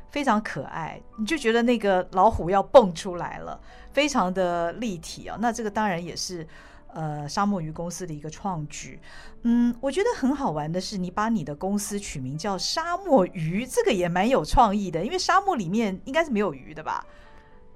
[0.10, 1.00] 非常可爱。
[1.20, 3.62] 你就觉得那个老虎要蹦出来了，
[3.94, 5.40] 非常的立体啊、哦。
[5.40, 6.48] 那这个当然也是。
[6.94, 9.00] 呃，沙漠鱼公司的一个创举，
[9.44, 17.06] 嗯，我觉得很好玩的是，你把你的公司取名叫沙漠鱼，这个也蛮有创意的，因为沙漠里面应该是没有鱼的吧？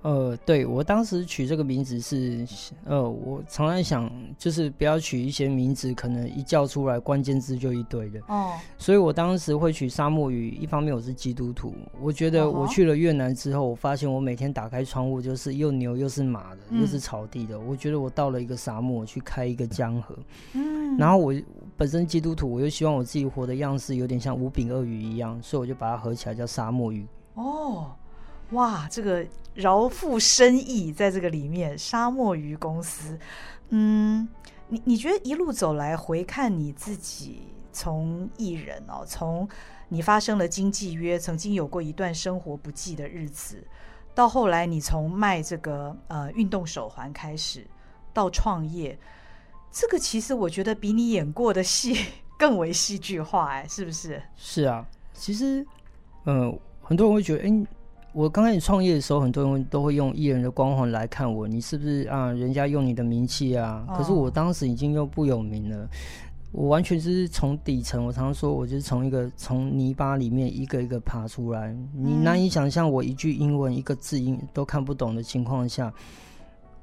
[0.06, 2.46] 呃，对，我当时取这个名字是，
[2.84, 8.20] 呃，我常常想，就是不要取一些名字，可能一叫出来关键字就一堆的。
[8.28, 20.16] 哦，所以我当时会取沙漠鱼，一方面我是基督徒，我觉得我去了越南之后，我发现我每天打开窗户就是又牛又是马的，又是草地的，嗯，我觉得我到了一个沙漠去开一个江河。
[20.54, 21.34] 嗯，然后我
[21.76, 27.08] 本身基督徒，我又希望我自己活的样式有点像无柄鳄鱼一样，所以我就把它合起来叫沙漠鱼。
[27.34, 27.88] 哦。
[28.52, 31.76] 哇，这个饶富深意在这个里面。
[31.78, 33.18] 沙漠鱼公司，
[33.70, 34.28] 嗯，
[34.68, 37.42] 你你觉得一路走来回看你自己，
[37.72, 39.48] 从艺人哦，从
[39.90, 43.66] 你发生了经纪约，曾经有过一段生活不济的日子，
[44.14, 47.66] 到后来你从卖这个呃运动手环开始，
[48.14, 48.98] 到创业，
[49.72, 51.96] 这个其实我觉得比你演过的戏
[52.38, 54.22] 更为戏剧化，哎，是不是？
[54.36, 55.66] 是啊，其实，
[56.26, 57.66] 嗯、很多人会觉得，哎。
[58.16, 62.32] 我刚开始创业的时候，很多人都会用艺人的光环来看我，你是不是啊？
[62.32, 63.86] 人家用你的名气啊？
[63.94, 65.90] 可是我当时已经又不有名了，
[66.54, 68.06] 我完全是从底层。
[68.06, 71.76] 我常常说，我就是从一个从泥巴里面一个一个爬出来。
[71.94, 75.94] 你难以想象，我一句英文一个字音都看不懂的情况下，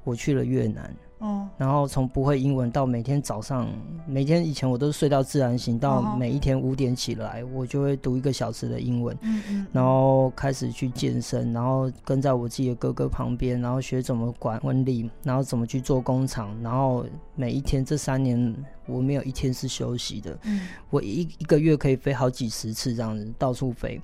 [0.03, 0.95] 我去了越南。
[1.23, 3.67] 嗯，然后从不会英文到每天早上，
[4.05, 17.05] 每天以前我都是睡到自然醒，到每一天五点起来，我就会读一个小时的英文，嗯嗯，然后开始去健身，然后跟在我自己的哥哥旁边，然后学怎么管温力，然后怎么去做工厂，然后
[17.35, 18.53] 每一天这三年
[18.85, 24.01] 我没有一天是休息的，嗯，我一一个月可以飞好几十次这样子到处飞。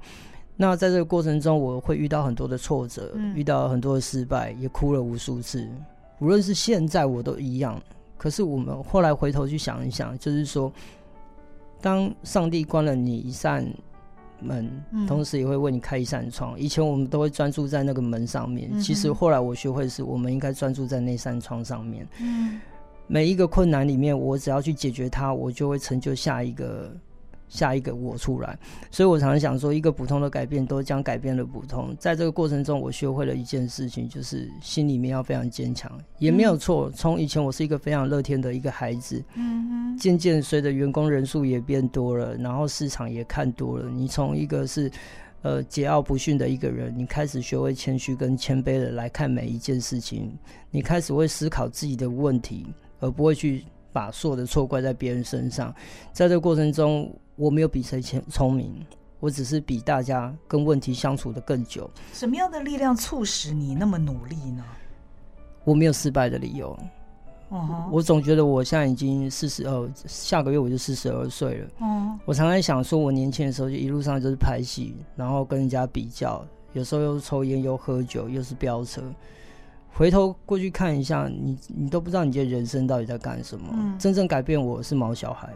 [0.55, 5.67] 那在这个过程中，我会遇到很多的挫折，遇到很多的失败，也哭了无数次。
[6.19, 7.81] 无论是现在，我都一样。
[8.17, 10.71] 可是我们后来回头去想一想，就是说，
[11.81, 13.65] 当上帝关了你一扇
[14.41, 14.69] 门，
[15.07, 16.59] 同时也会为你开一扇窗。
[16.59, 22.07] 以前我们都会专注在那个门上面，其实后来我学会是，我们应该专注在那扇窗上面。
[23.07, 26.91] 每一个困难里面，我只要去解决它，我就会成就下一个。
[27.49, 28.57] 下一个我出来，
[28.91, 31.95] 所以我常常想说，一个普通的改变都将改变了普通。
[31.99, 36.91] 在这个过程中，我学会了一件事情，就是心里面要非常坚强，也没有错。
[36.91, 44.91] 从以前我是一个非常乐天的一个孩子，嗯，渐渐随着员工人数也变多了，然后市场也看多了，你从一个是
[45.41, 50.31] 呃桀骜不驯的一个人，你开始学会谦虚跟谦卑的来看每一件事情，
[50.69, 52.67] 你开始会思考自己的问题，
[52.99, 55.73] 而不会去把所有的错怪在别人身上。
[56.13, 58.85] 在这个过程中，我没有比谁聪聪明，
[59.21, 61.89] 我只是比大家跟问题相处的更久。
[62.11, 64.63] 什么样的力量促使你那么努力呢？
[65.63, 66.77] 我没有失败的理由，
[67.47, 71.69] 哦，我总觉得我现在已经四十二，下个月我就四十二岁了。
[71.79, 79.01] 哦，我常常想说，我年轻的时候就一路上就是拍戏，然后跟人家比较，有时候又抽烟又喝酒，又是飙车。
[79.93, 83.65] 回头过去看一下，你你都不知道你的人生到底在干什么。
[83.71, 85.49] 嗯，真正改变我是毛小孩。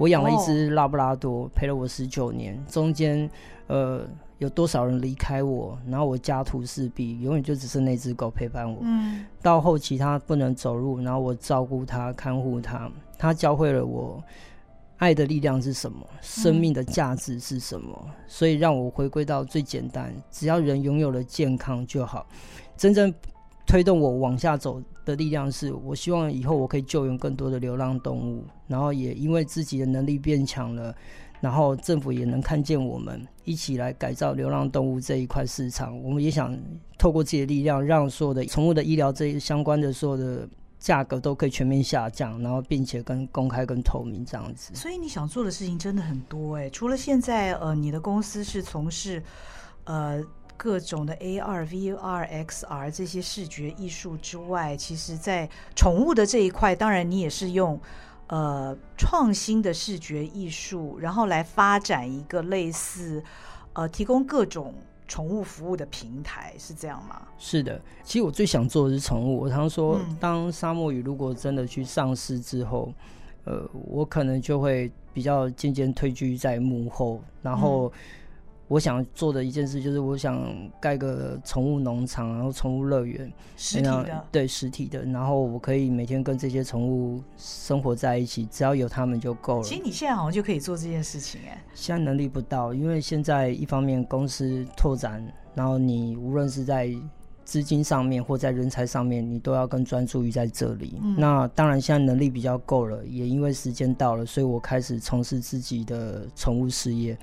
[0.00, 3.28] 我养了一只拉布拉多，陪了我十九年，中间
[3.66, 4.08] 呃
[4.38, 8.78] 有多少人离开我，然后我家徒四壁，永远就只剩那只狗陪伴我。
[8.80, 14.24] 嗯，到后期它不能走路，然后我照顾它，看护它，它教会了我
[14.96, 22.26] 爱的力量是什么，生命的价值是什么，所以让我回归到最简单，只要人拥有了健康就好，
[22.74, 23.12] 真正。
[23.66, 30.94] 推动我往下走的力量是，我希望以后我可以救援更多的流浪动物，然后也因为自己的能力变强了，
[31.40, 36.00] 然后政府也能看见我们一起来改造流浪动物这一块市场。
[36.02, 36.56] 我们也想
[36.98, 44.74] 透过自己的力量，让所有的宠物的医疗这一相关的所有的价格都可以全面下降，然后并且跟公开跟透明这样子。
[44.74, 49.22] 所以你想做的事情真的很多哎、除了现在呃你的公司是从事
[49.84, 50.22] 呃。
[50.62, 57.80] 各种的 AR、VR、XR 这些视觉艺术之外，其实，在宠物的这一块，当然你也是用
[58.26, 63.24] 呃创新的视觉艺术，然后来发展一个类似
[63.72, 64.74] 呃提供各种
[65.08, 67.22] 宠物服务的平台，是这样吗？
[67.38, 69.40] 是的，其实我最想做的是宠物。
[69.40, 72.92] 我常说，当沙漠鱼如果真的去上市之后，
[73.46, 77.86] 呃，我可能就会比较渐渐退居在幕后，然后。
[77.86, 77.92] 嗯
[78.70, 80.48] 我想做的一件事就是，我想
[80.80, 89.64] 盖个宠物农场，然后宠物乐园，实体的，对，实体的，然后我可以每天跟这些宠物生活在一起，只要有他们就够了。
[89.64, 95.20] 其实你现在好像就可以做这件事情，哎，现在能力不到，因为现在一方面公司拓展，
[95.52, 96.94] 然后你无论是在
[97.44, 100.96] 资金上面或在人才上面，你都要更专注于在这里。
[101.02, 101.16] 嗯。
[101.18, 107.18] 那当然现在能力比较够了，也因为时间到了，所以我开始从事自己的宠物事业。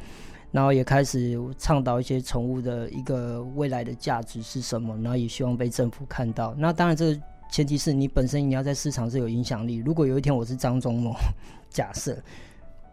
[0.57, 6.55] 然后也开始倡导一些宠物的一个未来的价值是什么，然后也希望被政府看到。
[6.57, 9.75] 那当然，这个前提是你本身你要在市场是有影响力。
[9.75, 11.13] 如果有一天我是张忠谋，
[11.69, 12.17] 假设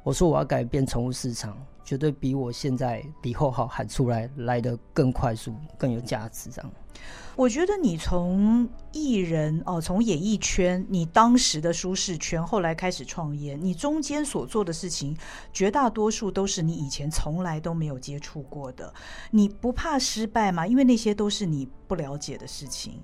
[0.02, 6.50] 我说我要改变宠物市场，绝对比我现在李厚豪喊出来来的更快速、更有价值。
[6.50, 6.70] 这样。
[7.36, 15.16] 我觉得你从艺人哦，从演艺圈，你当时的舒适圈，后来开始创业，你中间所做的事情，
[15.52, 18.94] 绝大多数都是你以前从来都没有接触过的。
[19.32, 20.64] 你不怕失败吗？
[20.64, 23.02] 因为那些都是你不了解的事情。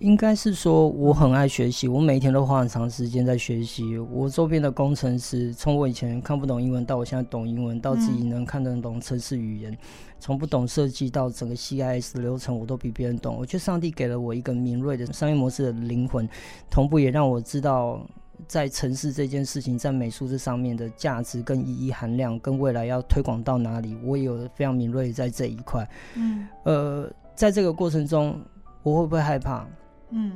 [0.00, 3.98] 应该是说，我很爱学习，我每一天都花很长时间在学习。
[3.98, 9.76] 我周边的工程师，从我以前看不懂英文，到我现在懂英文，到自己能看得懂城市语言，
[10.18, 13.36] 从不懂设计到整个 CIS 的流程，我都比别人懂。
[13.36, 16.26] 我觉得上帝给了我一个敏锐的商业模式的灵魂，
[16.70, 18.00] 同步也让我知道，
[18.48, 25.86] 在城市这件事情，在美术这上面的价值跟意义含量，跟未来要推广到哪里，我也有非常敏锐在这一块。
[26.14, 28.40] 嗯，呃，在这个过程中，
[28.82, 29.68] 我会不会害怕？
[30.10, 30.32] 嗯，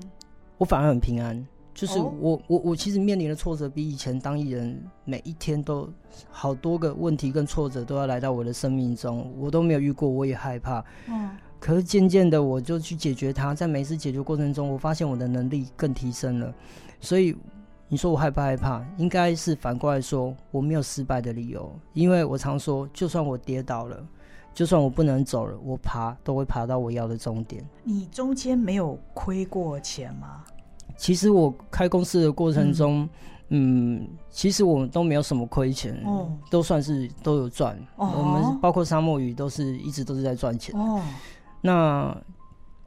[0.59, 5.89] 我反而很平安，就是我、哦、我我其实面临的挫折比以前当艺人每一天都
[6.31, 10.85] 好多个问题跟挫折都要来到我的生命中，我都没有遇过，我也害怕。
[11.09, 16.55] 嗯，可是渐渐的我就去解决它，在每一次解决过程中，我发现我的能力更提升了。
[17.01, 17.37] 所以
[17.89, 18.85] 你说我害不害怕？
[18.97, 24.07] 应该是反过来说，我没有失败的理由，因为我常说，就算我跌倒了。
[24.55, 27.63] 就算我不能走了，我爬都会爬到我要的终点。
[27.83, 30.45] 你中间没有亏过钱吗？
[30.97, 33.09] 其实我开公司的过程中，
[33.49, 37.77] 嗯，嗯其实我们都没有什么亏钱，哦，都算是都有赚。
[37.97, 40.73] 哦，我们包括沙漠鱼都是一直都是在赚钱。
[40.79, 41.03] 哦，
[41.61, 42.17] 那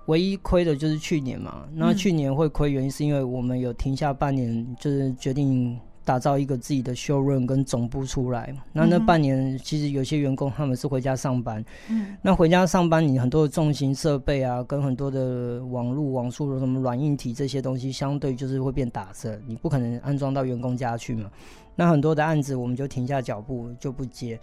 [0.05, 1.67] 唯一亏的就是去年嘛。
[1.73, 5.77] 那去年会亏，原因是因为我们有停下半年，就是决定。
[6.07, 21.29] 打造一个自己的 showroom 跟总部出来，那那半年其实有些员工他们是回家上班，嗯，那回家上班你很多的重型设备啊，跟很多的网络网速的什么软硬体这些东西，相对就是会变打折，你不可能安装到员工家去嘛。
[21.75, 24.39] 那很多的案子我们就停下脚步就不接。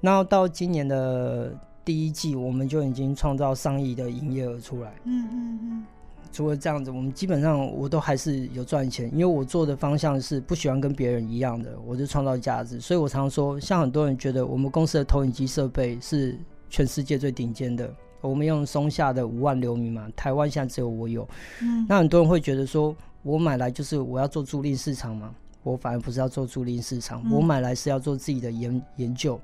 [0.00, 1.54] 那到今年的
[1.84, 5.86] 第一季，我们就已经创造上亿的营业额出来，嗯嗯嗯。
[6.36, 12.78] 除了这样子，我们基本上我都还是有赚钱，因为我做的方向是不喜欢跟别人一样的，我就创造价值。
[12.78, 21.26] 所以我常说，像很多人觉得我们公司的投影机设备是全世界最顶尖的，我们用松下的五万流明嘛，台湾现在只有我有。
[21.62, 29.40] 嗯，那很多人会觉得说，我买来就是我要做租赁市场嘛，我反而不是要做租赁市场，嗯、我买来是要做自己的研研究。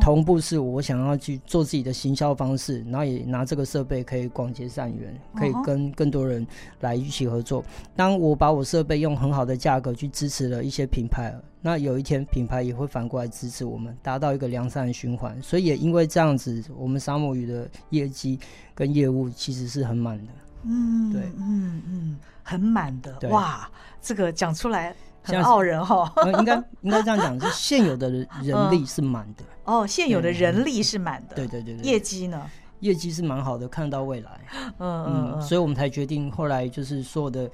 [0.00, 6.46] 同步是我想要去做自己的行销方式，然后也拿这个设备可以广结善缘，可以跟更多人
[6.80, 7.64] 来一起合作。
[7.96, 15.40] 当我把我设备用很好的价格去支持了一些品牌，那有一天品牌也会反过来支持我们，达到一个良善的循环。
[15.42, 18.38] 所以也因为这样子，我们沙漠鱼的业绩
[18.74, 20.32] 跟业务其实是很满的。
[20.64, 23.28] 嗯，对，嗯嗯，很满的。
[23.30, 23.68] 哇，
[24.00, 24.94] 这个讲出来。
[25.22, 29.76] 很傲人哈、嗯，应该应该这样讲，是现有的人力是满的、嗯。
[29.76, 31.36] 哦，现有的人力是满的。
[31.36, 31.84] 对对对对。
[31.84, 32.50] 业绩呢？
[32.80, 34.40] 业绩是蛮好的，看到未来。
[34.78, 35.42] 嗯嗯，嗯。
[35.42, 37.48] 所以我们才决定，后来就是所有的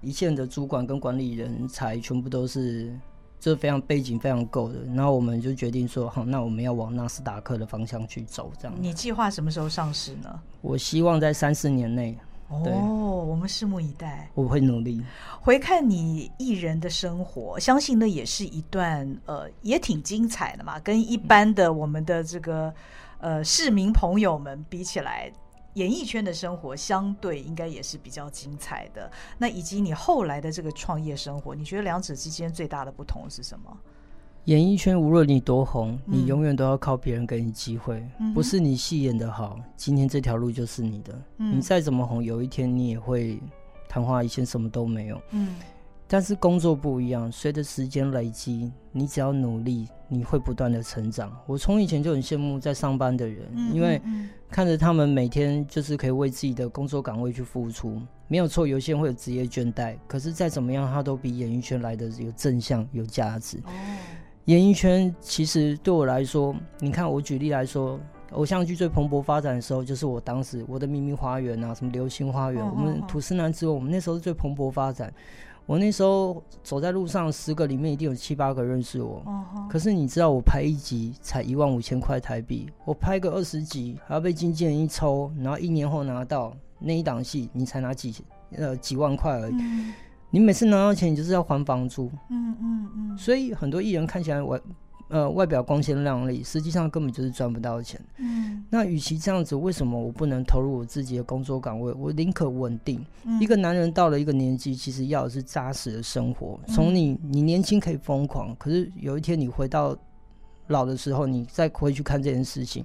[0.00, 2.92] 一线的主管跟管理人才全部都是，
[3.38, 4.80] 这非常背景非常够的。
[4.94, 8.76] 然后我们就决定说，好，那我们要往纳斯达克的方向去走，这样。
[8.80, 10.40] 你计划什么时候上市呢？
[10.60, 12.18] 我希望在三四年内。
[12.48, 14.28] 哦，我们拭目以待。
[14.34, 15.02] 我会努力。
[15.40, 20.78] 回看你艺人的生活，相信那也是一段呃，也挺精彩的嘛。
[20.80, 22.72] 跟一般的我们的这个
[23.18, 25.32] 呃市民朋友们比起来，
[25.74, 29.10] 演艺圈的生活相对应该也是比较精彩的。
[29.38, 33.76] 那以及你后来的这个创业生活，你觉得两者之间最大的不同是什么？
[34.46, 41.18] 演艺圈无论你多红，你永远都要靠别人给你机会，嗯，不是你戏演得好，今天这条路就是你的。
[41.38, 43.40] 嗯，你再怎么红，有一天你也会
[43.88, 45.18] 昙花一现，什么都没有。
[45.30, 45.54] 嗯，
[46.06, 51.34] 但是工作不一样，随着时间累积，你只要努力，你会不断的成长。
[51.46, 53.98] 我从以前就很羡慕在上班的人，因为
[54.50, 58.66] 看着他们每天就是可以为自己的工作岗位去付出，没有错。
[58.66, 63.56] 有些人会有职业倦怠，可是再怎么样，他都比演艺圈来的有正向、有价值。
[63.64, 63.70] 哦
[64.46, 67.98] 演艺圈其实对我来说，你看我举例来说，
[68.32, 75.12] 偶像剧最蓬勃发展的时候，就是我当时我的秘密花园啊，什么流星花园，我们吐司男之王，我们那时候是最蓬勃发展。
[75.66, 79.24] 我那时候走在路上，十个里面一定有七八个认识我。
[79.66, 88.14] 可是你知道，我拍一集才一万五千块台币，我拍个二十集还要被经纪人一抽，然后一年后拿到那一档戏，你才拿几
[88.54, 89.54] 呃几万块而已。
[90.34, 92.10] 你每次拿到钱，你就是要还房租。
[92.28, 93.16] 嗯嗯嗯。
[93.16, 94.60] 所以很多艺人看起来外
[95.06, 98.00] 呃外表光鲜亮丽，实际上根本就是赚不到钱。
[98.18, 98.64] 嗯。
[98.68, 101.92] 那与其这样子，为什么我不能投入我自己的工作岗位？
[101.92, 103.00] 我宁可稳定。
[103.22, 103.40] 嗯。
[103.40, 106.58] 一个男人到了一个年纪，其实要的是扎实的生活。
[106.66, 109.96] 从你你年轻可以疯狂，可是有一天你回到
[110.66, 112.84] 老的时候，你再回去看这件事情。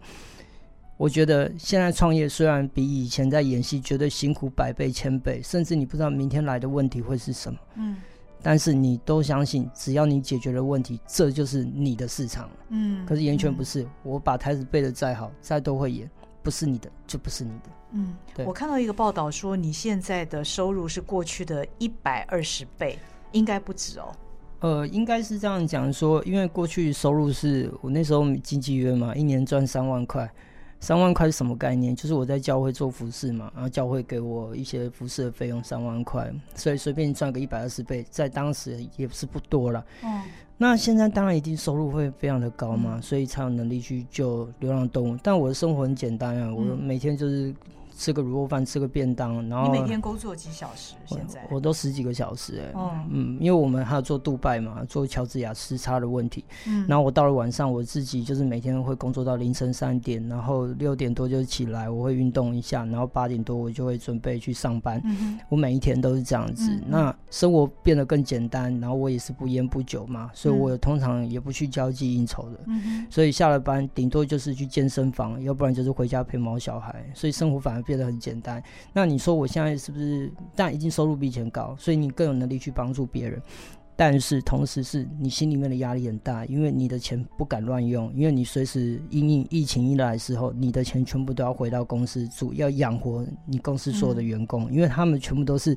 [1.00, 7.95] 我觉得现在创业虽然比以前在演戏觉得辛苦百倍千倍，甚至你不知道明天来的问题会是什么，嗯，
[8.41, 13.06] 但是你都相信，只要你解决了问题，这就是你的市场，嗯。
[13.06, 16.12] 可是演艺圈不是，嗯，我把台词背的再好，再都会演，
[16.43, 18.14] 不是你的就不是你的，嗯。
[18.45, 23.00] 我看到一个报道说，你现在的收入是过去的一百二十倍，
[23.32, 24.12] 应该不止哦。
[24.60, 30.30] 呃，应该是这样讲说，因为过去收入是我那时候经纪约嘛，一年赚三万块。
[30.80, 31.95] 三万块是什么概念？
[31.95, 39.86] 就是我在教会做服饰嘛，然后教会给我一些服饰的费用三万块，所以随便赚个一百二十倍，在当时也是不多了。
[40.03, 40.23] 嗯，
[40.57, 45.17] 那现在当然一定收入会非常的高嘛，嗯，所以才有能力去救流浪动物。
[45.21, 47.53] 但我的生活很简单啊，我每天就是。
[48.00, 50.95] 吃个卤肉饭，吃个便当，然后你每天工作几小时？
[51.06, 51.45] 现在？
[51.50, 77.84] 我，我都十几个小时哎、欸，嗯嗯，因为我们还有做杜拜嘛，做乔治亚时差的问题，嗯，然后我到了晚上，我自己就是每天会工作到凌晨三点，然后六点多就起来，我会运动一下，然后八点多我就会准备去上班，嗯，我每一天都是这样子，嗯，那生活变得更简单，然后我也是不烟不酒嘛，所以我通常也不去交际应酬的，嗯，所以下了班顶多就是去健身房，要不然就是回家陪毛小孩，所以生活反而。
[77.90, 78.62] 变得很简单。
[78.94, 80.32] 那你说我现在是不是？
[80.56, 83.42] 但已经收入比以前高，所以你更有能力去帮助别人。
[83.96, 95.76] 但是同时是你心里面的压力很大，因为你的钱不敢乱用，因为你随时因应疫情一来的时候，你的钱全部都要回到公司住，要养活你公司所有的员工，嗯，因为他们全部都是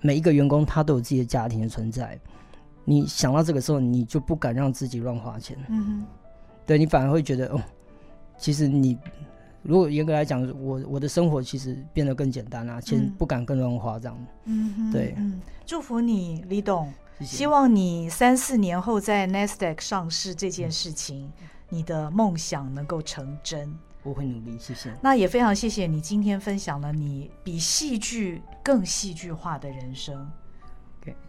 [0.00, 2.18] 每一个员工他都有自己的家庭的存在。
[2.84, 5.56] 你想到这个时候，你就不敢让自己乱花钱。
[5.68, 6.06] 嗯哼，
[6.66, 7.62] 对，你反而会觉得哦，
[8.36, 8.98] 其实你。
[9.62, 14.26] 如果严格来讲，我我的生活其实变得更简单啊，钱不敢更乱花这样。
[14.44, 17.36] 嗯，对嗯，祝福你，李董谢谢。
[17.36, 23.72] 希望你三四年后在 NASDAQ 上市这件事情，嗯、你的梦想能够成真。
[24.02, 24.92] 我会努力，谢谢。
[25.00, 30.28] 那也非常谢谢你今天分享了你比戏剧更戏剧化的人生。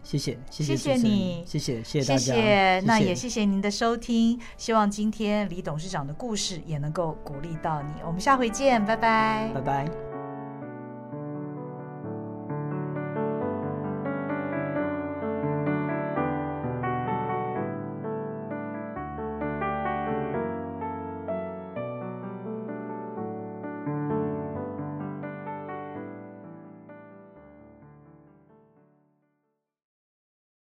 [0.02, 2.18] 谢谢，谢谢，谢谢你，谢谢，谢谢大家。
[2.18, 4.38] 谢谢，谢谢，那也谢谢您的收听。
[4.56, 7.92] 希望今天李董事长的故事也能够鼓励到你。
[8.06, 10.13] 我们下回见，拜拜，拜拜。